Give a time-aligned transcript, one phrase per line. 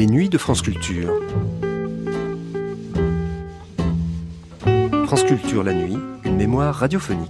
[0.00, 1.12] Les nuits de France Culture.
[5.04, 7.28] France Culture la nuit, une mémoire radiophonique.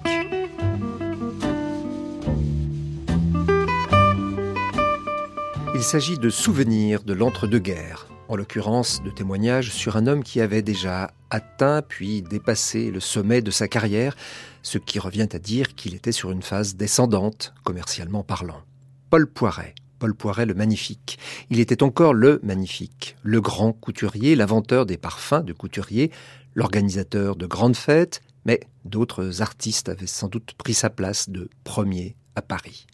[5.75, 10.63] Il s'agit de souvenirs de l'entre-deux-guerres, en l'occurrence de témoignages sur un homme qui avait
[10.63, 14.15] déjà atteint puis dépassé le sommet de sa carrière,
[14.63, 18.63] ce qui revient à dire qu'il était sur une phase descendante, commercialement parlant.
[19.11, 19.75] Paul Poiret.
[20.01, 21.19] Paul Poiret le magnifique.
[21.51, 26.11] Il était encore le magnifique, le grand couturier, l'inventeur des parfums de couturier,
[26.55, 32.17] l'organisateur de grandes fêtes, mais d'autres artistes avaient sans doute pris sa place de premier
[32.35, 32.87] à Paris.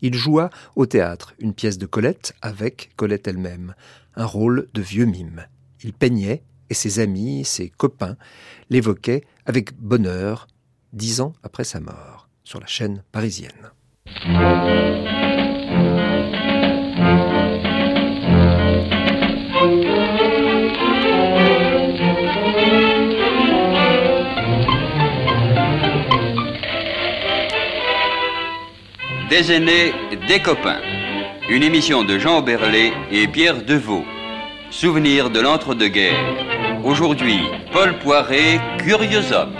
[0.00, 3.74] Il joua au théâtre une pièce de Colette avec Colette elle-même,
[4.14, 5.46] un rôle de vieux mime.
[5.82, 8.16] Il peignait et ses amis, ses copains
[8.70, 10.46] l'évoquaient avec bonheur
[10.92, 13.72] dix ans après sa mort sur la chaîne parisienne.
[29.36, 29.92] Aînés,
[30.26, 30.80] des copains.
[31.50, 34.02] Une émission de Jean Berlet et Pierre Deveau.
[34.70, 36.80] Souvenir de l'entre-deux-guerres.
[36.82, 39.52] Aujourd'hui, Paul Poiret, curieux homme.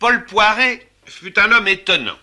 [0.00, 2.16] Paul Poiret fut un homme étonnant.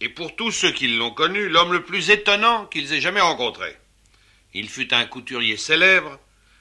[0.00, 3.74] Et pour tous ceux qui l'ont connu, l'homme le plus étonnant qu'ils aient jamais rencontré.
[4.52, 6.18] Il fut un couturier célèbre,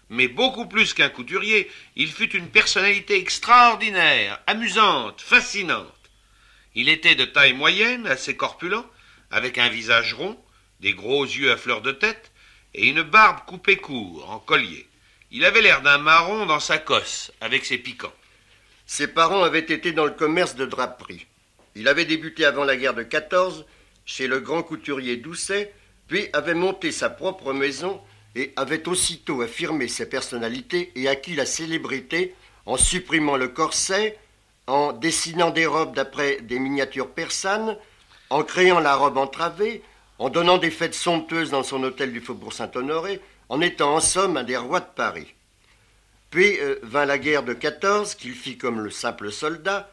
[0.09, 5.91] mais beaucoup plus qu'un couturier, il fut une personnalité extraordinaire, amusante, fascinante.
[6.75, 8.85] Il était de taille moyenne, assez corpulent,
[9.31, 10.37] avec un visage rond,
[10.79, 12.31] des gros yeux à fleur de tête,
[12.73, 14.87] et une barbe coupée court, en collier.
[15.31, 18.13] Il avait l'air d'un marron dans sa cosse, avec ses piquants.
[18.85, 21.25] Ses parents avaient été dans le commerce de draperie.
[21.75, 23.65] Il avait débuté avant la guerre de 14
[24.05, 25.73] chez le grand couturier Doucet,
[26.07, 27.99] puis avait monté sa propre maison
[28.35, 32.33] et avait aussitôt affirmé sa personnalité et acquis la célébrité
[32.65, 34.17] en supprimant le corset,
[34.67, 37.77] en dessinant des robes d'après des miniatures persanes,
[38.29, 39.83] en créant la robe entravée,
[40.17, 43.19] en donnant des fêtes somptueuses dans son hôtel du Faubourg Saint-Honoré,
[43.49, 45.33] en étant en somme un des rois de Paris.
[46.31, 49.91] Puis euh, vint la guerre de 14 qu'il fit comme le simple soldat,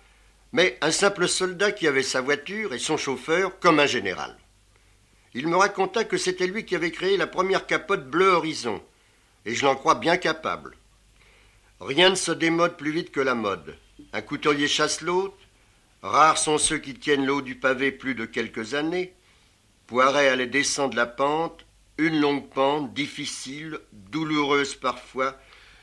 [0.52, 4.36] mais un simple soldat qui avait sa voiture et son chauffeur comme un général.
[5.34, 8.82] Il me raconta que c'était lui qui avait créé la première capote bleu horizon,
[9.46, 10.76] et je l'en crois bien capable.
[11.80, 13.76] Rien ne se démode plus vite que la mode.
[14.12, 15.36] Un couturier chasse l'autre,
[16.02, 19.14] rares sont ceux qui tiennent l'eau du pavé plus de quelques années.
[19.86, 21.64] Poiret allait descendre la pente,
[21.96, 25.38] une longue pente, difficile, douloureuse parfois,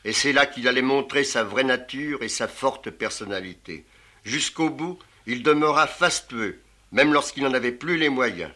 [0.05, 3.85] et c'est là qu'il allait montrer sa vraie nature et sa forte personnalité.
[4.23, 8.51] Jusqu'au bout, il demeura fastueux, même lorsqu'il n'en avait plus les moyens.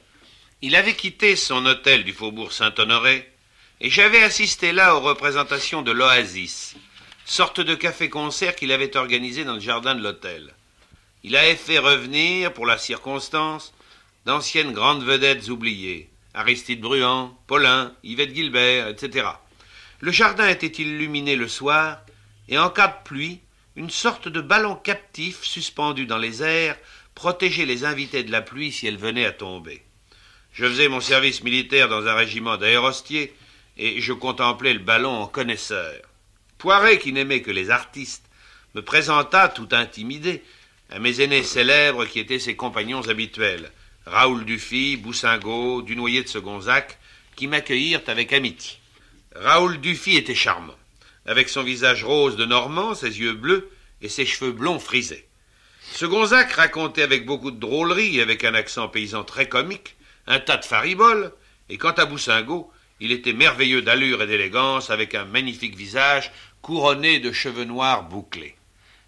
[0.62, 3.30] Il avait quitté son hôtel du Faubourg Saint-Honoré,
[3.82, 6.76] et j'avais assisté là aux représentations de l'Oasis,
[7.26, 10.54] sorte de café-concert qu'il avait organisé dans le jardin de l'hôtel.
[11.24, 13.74] Il avait fait revenir, pour la circonstance,
[14.26, 19.28] d'anciennes grandes vedettes oubliées, Aristide Bruand, Paulin, Yvette Gilbert, etc.
[20.00, 22.00] Le jardin était illuminé le soir,
[22.50, 23.40] et en cas de pluie,
[23.76, 26.78] une sorte de ballon captif suspendu dans les airs
[27.16, 29.84] protégeait les invités de la pluie si elle venait à tomber.
[30.52, 33.34] Je faisais mon service militaire dans un régiment d'aérostiers,
[33.76, 36.00] et je contemplais le ballon en connaisseur.
[36.60, 38.26] Poiret, qui n'aimait que les artistes,
[38.76, 40.44] me présenta, tout intimidé,
[40.92, 43.72] à mes aînés célèbres qui étaient ses compagnons habituels,
[44.06, 47.00] Raoul Dufy, Boussingault, Dunoyer de Segonzac,
[47.36, 48.78] qui m'accueillirent avec amitié.
[49.36, 50.76] Raoul Dufy était charmant,
[51.26, 53.70] avec son visage rose de Normand, ses yeux bleus
[54.02, 55.28] et ses cheveux blonds frisés.
[55.92, 59.96] Segonzac racontait avec beaucoup de drôlerie et avec un accent paysan très comique
[60.28, 61.34] un tas de fariboles,
[61.70, 66.32] et quant à Boussingault, il était merveilleux d'allure et d'élégance, avec un magnifique visage
[66.62, 68.56] couronné de cheveux noirs bouclés.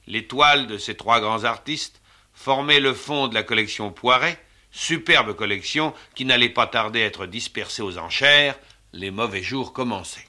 [0.07, 2.01] Les toiles de ces trois grands artistes
[2.33, 4.39] formaient le fond de la collection Poiret,
[4.71, 8.59] Superbe collection qui n'allait pas tarder à être dispersée aux enchères.
[8.91, 10.27] Les mauvais jours commençaient.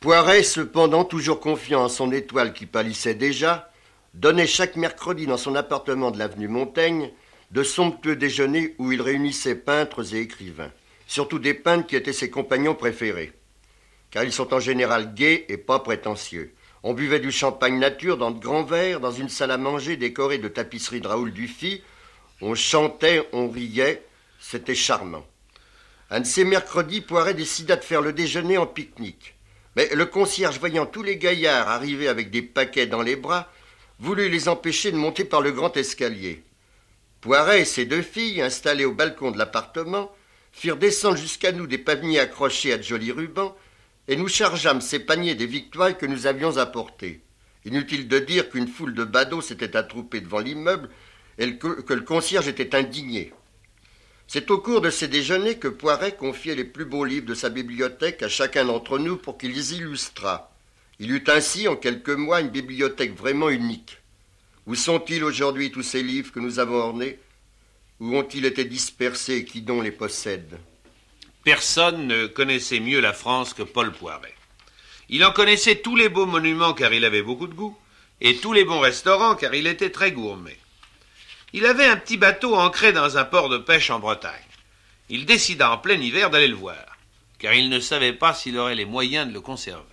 [0.00, 3.72] Poiret, cependant, toujours confiant en son étoile qui pâlissait déjà,
[4.14, 7.10] donnait chaque mercredi dans son appartement de l'avenue Montaigne
[7.50, 10.70] de somptueux déjeuners où il réunissait peintres et écrivains,
[11.08, 13.32] surtout des peintres qui étaient ses compagnons préférés,
[14.12, 16.54] car ils sont en général gais et pas prétentieux.
[16.84, 20.38] On buvait du champagne nature dans de grands verres, dans une salle à manger décorée
[20.38, 21.82] de tapisseries de Raoul Dufy.
[22.40, 24.04] On chantait, on riait,
[24.38, 25.26] c'était charmant.
[26.08, 29.34] Un de ces mercredis, Poiret décida de faire le déjeuner en pique-nique.
[29.78, 33.48] Mais le concierge, voyant tous les gaillards arriver avec des paquets dans les bras,
[34.00, 36.42] voulut les empêcher de monter par le grand escalier.
[37.20, 40.10] Poiret et ses deux filles, installées au balcon de l'appartement,
[40.50, 43.54] firent descendre jusqu'à nous des paniers accrochés à de jolis rubans,
[44.08, 47.20] et nous chargeâmes ces paniers des victoires que nous avions apportés.
[47.64, 50.90] Inutile de dire qu'une foule de badauds s'était attroupée devant l'immeuble
[51.38, 53.32] et que, le concierge était indigné.
[54.30, 57.48] C'est au cours de ces déjeuners que Poiret confiait les plus beaux livres de sa
[57.48, 60.52] bibliothèque à chacun d'entre nous pour qu'il les illustrât.
[61.00, 63.96] Il eut ainsi en quelques mois une bibliothèque vraiment unique.
[64.66, 67.18] Où sont-ils aujourd'hui tous ces livres que nous avons ornés?
[68.00, 70.58] Où ont-ils été dispersés et qui donc les possède?
[71.42, 74.34] Personne ne connaissait mieux la France que Paul Poiret.
[75.08, 77.74] Il en connaissait tous les beaux monuments car il avait beaucoup de goût,
[78.20, 80.58] et tous les bons restaurants car il était très gourmet.
[81.54, 84.34] Il avait un petit bateau ancré dans un port de pêche en Bretagne.
[85.08, 86.98] Il décida en plein hiver d'aller le voir,
[87.38, 89.84] car il ne savait pas s'il aurait les moyens de le conserver.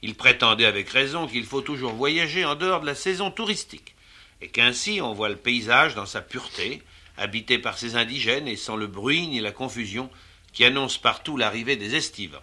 [0.00, 3.94] Il prétendait avec raison qu'il faut toujours voyager en dehors de la saison touristique,
[4.40, 6.82] et qu'ainsi on voit le paysage dans sa pureté,
[7.18, 10.08] habité par ses indigènes et sans le bruit ni la confusion
[10.54, 12.38] qui annoncent partout l'arrivée des estivants.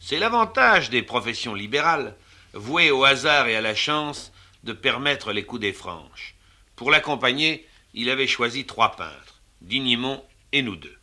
[0.00, 2.16] C'est l'avantage des professions libérales,
[2.54, 4.32] vouées au hasard et à la chance
[4.64, 6.33] de permettre les coups des franches.
[6.76, 10.96] Pour l'accompagner, il avait choisi trois peintres, Dignimont et nous deux.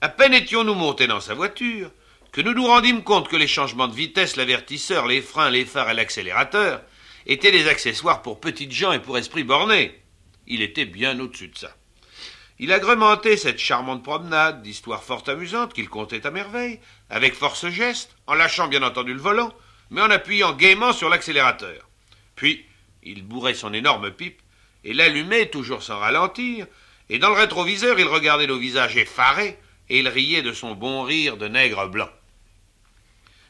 [0.00, 1.90] À peine étions-nous montés dans sa voiture
[2.32, 5.90] que nous nous rendîmes compte que les changements de vitesse, l'avertisseur, les freins, les phares
[5.90, 6.82] et l'accélérateur
[7.26, 10.00] étaient des accessoires pour petites gens et pour esprits bornés.
[10.46, 11.76] Il était bien au-dessus de ça.
[12.58, 18.16] Il agrémentait cette charmante promenade d'histoires fort amusantes qu'il contait à merveille, avec force geste,
[18.26, 19.52] en lâchant bien entendu le volant,
[19.90, 21.88] mais en appuyant gaiement sur l'accélérateur.
[22.36, 22.64] Puis,
[23.02, 24.41] il bourrait son énorme pipe
[24.84, 26.66] et l'allumait toujours sans ralentir,
[27.08, 29.58] et dans le rétroviseur il regardait nos visages effarés,
[29.88, 32.08] et il riait de son bon rire de nègre blanc.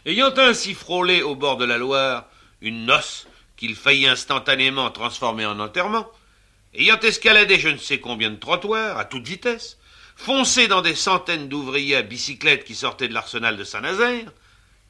[0.05, 2.26] Ayant ainsi frôlé au bord de la Loire
[2.61, 3.26] une noce
[3.56, 6.08] qu'il faillit instantanément transformer en enterrement,
[6.75, 9.78] ayant escaladé je ne sais combien de trottoirs à toute vitesse,
[10.17, 14.32] foncé dans des centaines d'ouvriers à bicyclette qui sortaient de l'arsenal de Saint-Nazaire,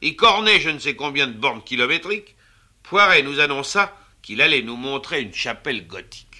[0.00, 2.34] et corné je ne sais combien de bornes kilométriques,
[2.82, 6.31] Poiret nous annonça qu'il allait nous montrer une chapelle gothique.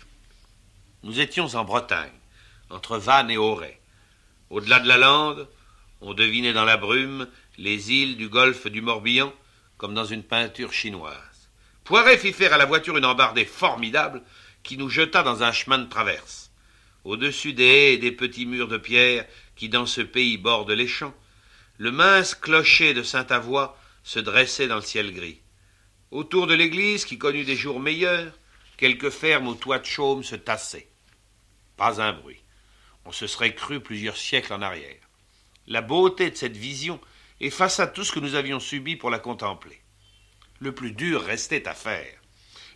[1.05, 2.13] Nous étions en Bretagne,
[2.71, 3.81] entre Vannes et Auray.
[4.51, 5.49] Au-delà de la lande,
[6.01, 7.27] on devinait dans la brume
[7.59, 9.33] les îles du golfe du Morbihan,
[9.79, 11.51] comme dans une peinture chinoise.
[11.83, 14.23] Poiret fit faire à la voiture une embardée formidable
[14.63, 16.53] qui nous jeta dans un chemin de traverse.
[17.03, 19.27] Au-dessus des haies et des petits murs de pierre
[19.57, 21.15] qui dans ce pays bordent les champs,
[21.79, 25.41] le mince clocher de Saint-Avoie se dressait dans le ciel gris.
[26.13, 28.39] Autour de l'église, qui connut des jours meilleurs,
[28.77, 30.92] quelques fermes aux toits de chaume se tassaient.
[31.85, 32.41] Un bruit.
[33.05, 35.09] On se serait cru plusieurs siècles en arrière.
[35.67, 37.01] La beauté de cette vision
[37.41, 39.81] effaça tout ce que nous avions subi pour la contempler.
[40.61, 42.15] Le plus dur restait à faire.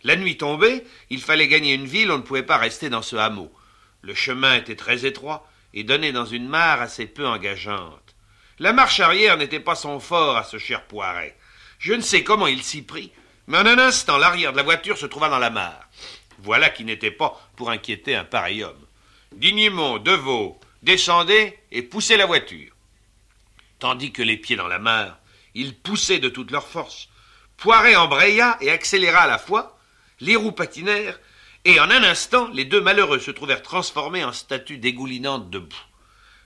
[0.03, 3.15] La nuit tombée, il fallait gagner une ville, on ne pouvait pas rester dans ce
[3.15, 3.49] hameau.
[4.01, 8.15] Le chemin était très étroit et donnait dans une mare assez peu engageante.
[8.59, 11.37] La marche arrière n'était pas son fort à ce cher Poiret.
[11.79, 13.13] Je ne sais comment il s'y prit,
[13.47, 15.87] mais en un instant l'arrière de la voiture se trouva dans la mare.
[16.39, 18.86] Voilà qui n'était pas pour inquiéter un pareil homme.
[19.33, 22.73] Dignimont, Deveau, descendez et poussez la voiture.
[23.79, 25.19] Tandis que les pieds dans la mare,
[25.53, 27.09] ils poussaient de toute leur force.
[27.57, 29.77] Poiret embraya et accéléra à la fois,
[30.19, 31.19] les roues patinèrent,
[31.65, 35.75] et en un instant, les deux malheureux se trouvèrent transformés en statues dégoulinantes de boue.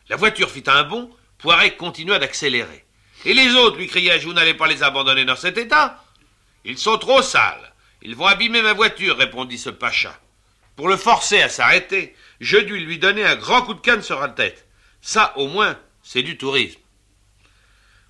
[0.10, 2.86] La voiture fit un bond, Poiret continua d'accélérer.
[3.26, 6.04] Et les autres, lui criai-je, vous n'allez pas les abandonner dans cet état?
[6.66, 7.74] Ils sont trop sales.
[8.02, 10.20] Ils vont abîmer ma voiture, répondit ce pacha.
[10.82, 14.20] Pour le forcer à s'arrêter, je dus lui donner un grand coup de canne sur
[14.20, 14.68] la tête.
[15.00, 16.80] Ça, au moins, c'est du tourisme.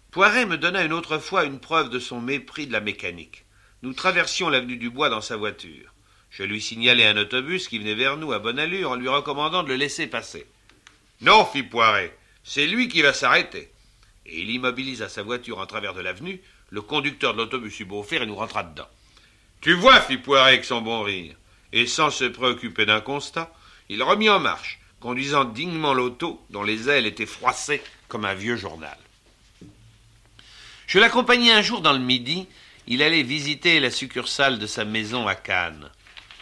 [0.10, 3.44] Poiret me donna une autre fois une preuve de son mépris de la mécanique.
[3.82, 5.94] Nous traversions l'avenue du Bois dans sa voiture.
[6.30, 9.64] Je lui signalai un autobus qui venait vers nous à bonne allure en lui recommandant
[9.64, 10.48] de le laisser passer.
[11.20, 13.70] Non, fit Poiret, c'est lui qui va s'arrêter.
[14.26, 16.40] Et il immobilisa sa voiture en travers de l'avenue.
[16.70, 18.88] Le conducteur de l'autobus eut beau faire et nous rentra dedans.
[19.60, 21.36] Tu vois, fit Poiret avec son bon rire.
[21.74, 23.54] Et sans se préoccuper d'un constat,
[23.90, 28.56] il remit en marche, conduisant dignement l'auto dont les ailes étaient froissées comme un vieux
[28.58, 28.98] journal.
[30.88, 32.48] Je l'accompagnai un jour dans le midi,
[32.88, 35.90] il allait visiter la succursale de sa maison à Cannes.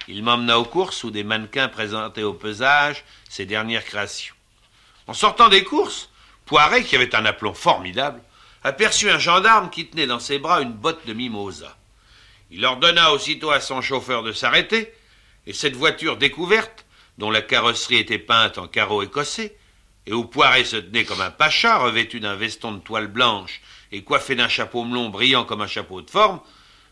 [0.08, 4.34] Il m'emmena aux courses où des mannequins présentaient au pesage ses dernières créations.
[5.06, 6.10] En sortant des courses,
[6.46, 8.24] Poiret, qui avait un aplomb formidable,
[8.64, 11.78] aperçut un gendarme qui tenait dans ses bras une botte de mimosa.
[12.50, 14.92] Il ordonna aussitôt à son chauffeur de s'arrêter,
[15.50, 16.86] et cette voiture découverte,
[17.18, 19.58] dont la carrosserie était peinte en carreaux écossais,
[20.06, 23.60] et où Poiret se tenait comme un pacha revêtu d'un veston de toile blanche
[23.92, 26.40] et coiffé d'un chapeau melon brillant comme un chapeau de forme,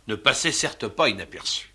[0.07, 1.71] ne passait certes pas inaperçue.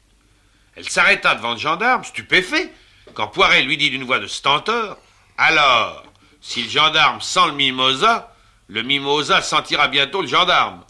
[0.75, 2.73] Elle s'arrêta devant le gendarme, stupéfait,
[3.15, 4.99] quand Poiret lui dit d'une voix de stentor
[5.39, 6.03] Alors,
[6.41, 8.35] si le gendarme sent le mimosa,
[8.67, 10.83] le mimosa sentira bientôt le gendarme.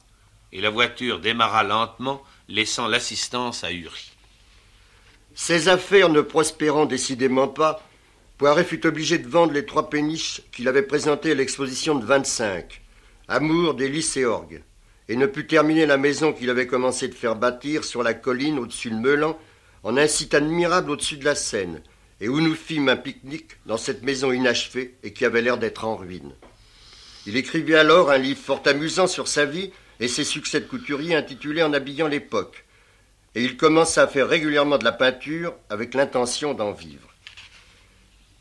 [0.52, 4.11] Et la voiture démarra lentement, laissant l'assistance à Uri.
[5.34, 7.82] Ses affaires ne prospérant décidément pas,
[8.36, 12.82] Poiret fut obligé de vendre les trois péniches qu'il avait présentées à l'exposition de 25,
[13.28, 14.62] Amour, délices et orgue,
[15.08, 18.58] et ne put terminer la maison qu'il avait commencé de faire bâtir sur la colline
[18.58, 19.38] au-dessus de Meulan,
[19.84, 21.82] en un site admirable au-dessus de la Seine,
[22.20, 25.84] et où nous fîmes un pique-nique dans cette maison inachevée et qui avait l'air d'être
[25.84, 26.34] en ruine.
[27.26, 31.14] Il écrivit alors un livre fort amusant sur sa vie et ses succès de couturier
[31.14, 32.64] intitulé En habillant l'époque,
[33.34, 37.08] et il commença à faire régulièrement de la peinture avec l'intention d'en vivre.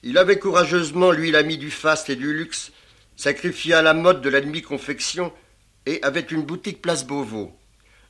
[0.03, 2.71] Il avait courageusement, lui l'ami du faste et du luxe,
[3.15, 5.31] sacrifié à la mode de la demi-confection
[5.85, 7.55] et avait une boutique place Beauvau.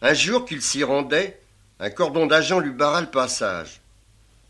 [0.02, 1.40] Un jour qu'il s'y rendait,
[1.80, 3.82] un cordon d'agents lui barra le passage.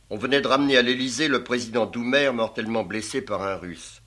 [0.09, 4.01] On venait de ramener à l'Élysée le président Doumer mortellement blessé par un russe.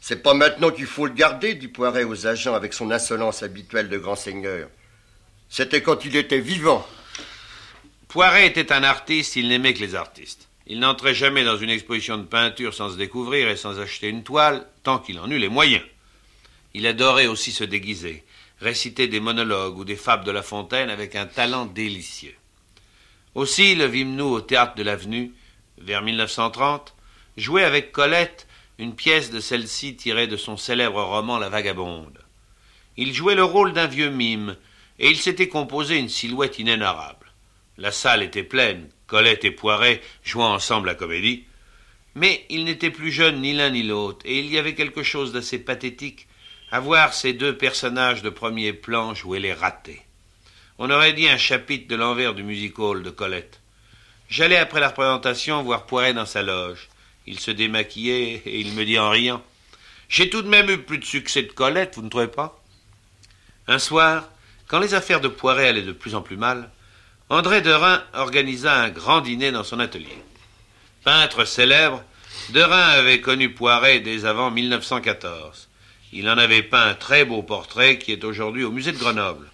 [0.00, 3.88] C'est pas maintenant qu'il faut le garder, dit Poiret aux agents avec son insolence habituelle
[3.88, 4.68] de grand seigneur.
[5.48, 6.86] C'était quand il était vivant.
[8.16, 10.48] Poiret était un artiste, il n'aimait que les artistes.
[10.66, 14.24] Il n'entrait jamais dans une exposition de peinture sans se découvrir et sans acheter une
[14.24, 15.84] toile, tant qu'il en eut les moyens.
[16.72, 18.24] Il adorait aussi se déguiser,
[18.58, 22.34] réciter des monologues ou des fables de La Fontaine avec un talent délicieux.
[23.34, 25.34] Aussi le vîmes-nous au théâtre de l'Avenue,
[25.76, 26.94] vers 1930,
[27.36, 32.18] jouer avec Colette une pièce de celle-ci tirée de son célèbre roman La Vagabonde.
[32.96, 34.56] Il jouait le rôle d'un vieux mime,
[34.98, 37.25] et il s'était composé une silhouette inénarrable.
[37.78, 41.44] La salle était pleine, Colette et Poiret jouant ensemble la comédie,
[42.14, 45.32] mais ils n'étaient plus jeunes ni l'un ni l'autre, et il y avait quelque chose
[45.32, 46.26] d'assez pathétique
[46.70, 50.02] à voir ces deux personnages de premier plan jouer les ratés.
[50.78, 53.60] On aurait dit un chapitre de l'envers du music hall de Colette.
[54.28, 56.88] J'allais après la représentation voir Poiret dans sa loge.
[57.26, 59.42] Il se démaquillait et il me dit en riant
[60.08, 62.60] J'ai tout de même eu plus de succès de Colette, vous ne trouvez pas
[63.68, 64.28] Un soir,
[64.66, 66.70] quand les affaires de Poiret allaient de plus en plus mal,
[67.28, 70.22] André Derain organisa un grand dîner dans son atelier.
[71.02, 72.04] Peintre célèbre,
[72.50, 75.68] Derain avait connu Poiret dès avant 1914.
[76.12, 79.50] Il en avait peint un très beau portrait qui est aujourd'hui au musée de Grenoble.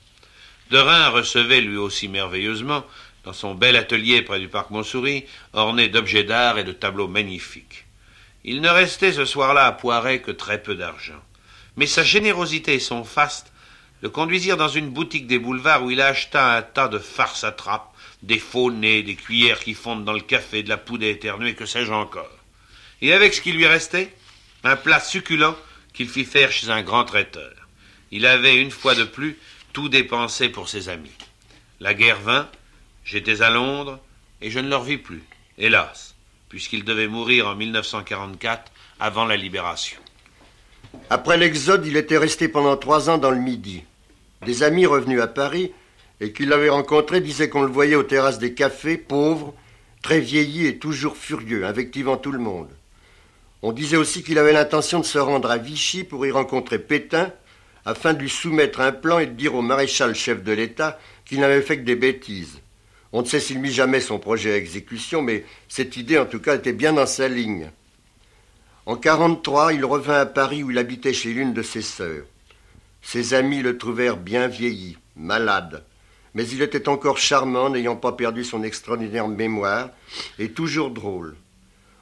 [0.70, 2.84] Derain recevait lui aussi merveilleusement,
[3.24, 5.24] dans son bel atelier près du parc Montsouris,
[5.54, 7.86] orné d'objets d'art et de tableaux magnifiques.
[8.44, 11.22] Il ne restait ce soir-là à Poiret que très peu d'argent.
[11.76, 13.51] Mais sa générosité et son faste
[14.02, 17.52] le conduisirent dans une boutique des boulevards où il acheta un tas de farces à
[17.52, 21.54] trappe, des faux nez, des cuillères qui fondent dans le café, de la poudre éternuée,
[21.54, 22.36] que sais-je encore.
[23.00, 24.12] Et avec ce qui lui restait,
[24.64, 25.56] un plat succulent
[25.92, 27.52] qu'il fit faire chez un grand traiteur.
[28.10, 29.38] Il avait, une fois de plus,
[29.72, 31.10] tout dépensé pour ses amis.
[31.78, 32.48] La guerre vint,
[33.04, 34.00] j'étais à Londres,
[34.40, 35.22] et je ne le revis plus,
[35.58, 36.16] hélas,
[36.48, 39.98] puisqu'il devait mourir en 1944, avant la libération.
[41.08, 43.84] Après l'exode, il était resté pendant trois ans dans le Midi.
[44.44, 45.72] Des amis revenus à Paris
[46.20, 49.54] et qui l'avaient rencontré disaient qu'on le voyait aux terrasses des cafés, pauvre,
[50.02, 52.68] très vieilli et toujours furieux, invectivant tout le monde.
[53.62, 57.32] On disait aussi qu'il avait l'intention de se rendre à Vichy pour y rencontrer Pétain,
[57.84, 61.40] afin de lui soumettre un plan et de dire au maréchal chef de l'État qu'il
[61.40, 62.60] n'avait fait que des bêtises.
[63.12, 66.40] On ne sait s'il mit jamais son projet à exécution, mais cette idée en tout
[66.40, 67.70] cas était bien dans sa ligne.
[68.86, 72.24] En 43, il revint à Paris où il habitait chez l'une de ses sœurs.
[73.02, 75.84] Ses amis le trouvèrent bien vieilli, malade,
[76.34, 79.90] mais il était encore charmant, n'ayant pas perdu son extraordinaire mémoire,
[80.38, 81.36] et toujours drôle.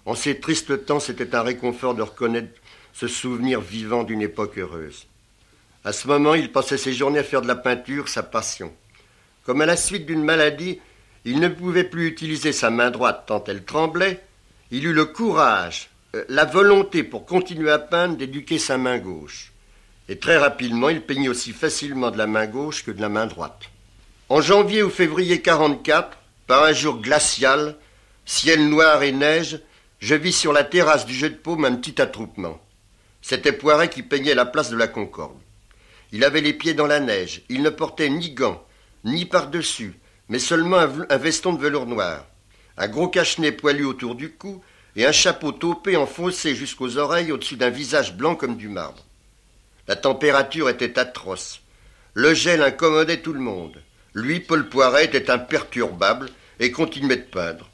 [0.06, 2.60] En ces tristes temps, c'était un réconfort de reconnaître
[2.92, 5.06] ce souvenir vivant d'une époque heureuse.
[5.84, 8.72] À ce moment, il passait ses journées à faire de la peinture, sa passion.
[9.44, 10.78] Comme à la suite d'une maladie,
[11.24, 14.22] il ne pouvait plus utiliser sa main droite tant elle tremblait,
[14.70, 19.49] il eut le courage, euh, la volonté pour continuer à peindre d'éduquer sa main gauche.
[20.10, 23.26] Et très rapidement, il peignit aussi facilement de la main gauche que de la main
[23.26, 23.70] droite.
[24.28, 27.76] En janvier ou février 44, par un jour glacial,
[28.26, 29.60] ciel noir et neige,
[30.00, 32.60] je vis sur la terrasse du jeu de paume un petit attroupement.
[33.22, 35.38] C'était Poiret qui peignait la place de la Concorde.
[36.10, 38.66] Il avait les pieds dans la neige, il ne portait ni gants,
[39.04, 39.94] ni par-dessus,
[40.28, 42.26] mais seulement un, veston de velours noir,
[42.76, 44.60] un gros cache-nez poilu autour du cou
[44.96, 49.04] et un chapeau taupé enfoncé jusqu'aux oreilles au-dessus d'un visage blanc comme du marbre.
[49.90, 51.62] La température était atroce.
[52.14, 53.82] Le gel incommodait tout le monde.
[54.14, 56.28] Lui, Paul Poiret, était imperturbable
[56.60, 57.68] et continuait de peindre.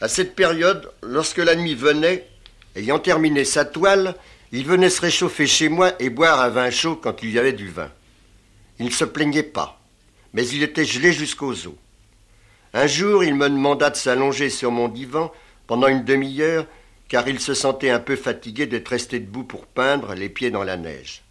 [0.00, 2.26] À cette période, lorsque la nuit venait,
[2.74, 4.16] ayant terminé sa toile,
[4.50, 7.52] il venait se réchauffer chez moi et boire un vin chaud quand il y avait
[7.52, 7.92] du vin.
[8.80, 9.80] Il ne se plaignait pas,
[10.32, 11.76] mais il était gelé jusqu'aux os.
[12.72, 15.32] Un jour, il me demanda de s'allonger sur mon divan
[15.68, 16.66] pendant une demi-heure,
[17.08, 20.64] car il se sentait un peu fatigué d'être resté debout pour peindre, les pieds dans
[20.64, 21.22] la neige.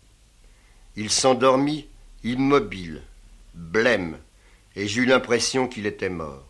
[0.95, 1.87] Il s'endormit,
[2.23, 3.01] immobile,
[3.55, 4.17] blême,
[4.75, 6.45] et j'eus l'impression qu'il était mort.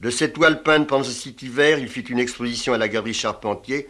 [0.00, 3.88] De cette toile peinte pendant cet hiver, il fit une exposition à la galerie Charpentier,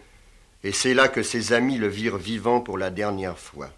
[0.64, 3.70] et c'est là que ses amis le virent vivant pour la dernière fois.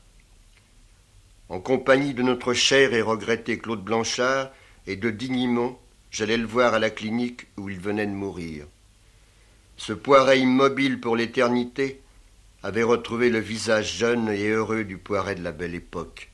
[1.48, 4.50] En compagnie de notre cher et regretté Claude Blanchard
[4.86, 5.76] et de Dignimont,
[6.10, 8.66] j'allais le voir à la clinique où il venait de mourir.
[9.84, 12.00] Ce poiret immobile pour l'éternité
[12.62, 16.30] avait retrouvé le visage jeune et heureux du poiret de la belle époque.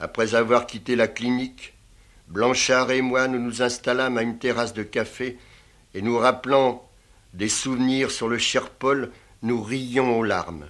[0.00, 1.74] Après avoir quitté la clinique,
[2.26, 5.38] Blanchard et moi nous nous installâmes à une terrasse de café
[5.94, 6.84] et nous rappelant
[7.32, 10.66] des souvenirs sur le cher Paul, nous rions aux larmes.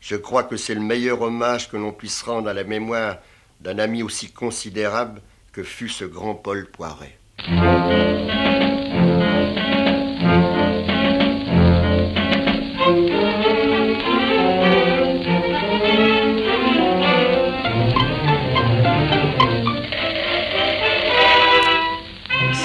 [0.00, 3.18] Je crois que c'est le meilleur hommage que l'on puisse rendre à la mémoire
[3.60, 7.16] d'un ami aussi considérable que fut ce grand Paul Poiret.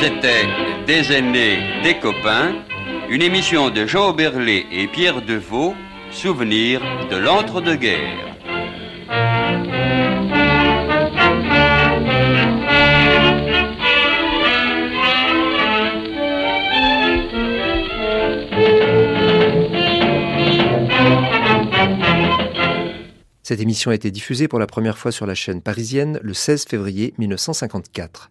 [0.05, 0.45] C'était
[0.85, 2.53] Des aînés, des copains,
[3.09, 5.73] une émission de Jean Oberlé et Pierre Deveau,
[6.11, 8.37] souvenir de l'entre-deux-guerres.
[23.41, 26.65] Cette émission a été diffusée pour la première fois sur la chaîne parisienne le 16
[26.65, 28.29] février 1954.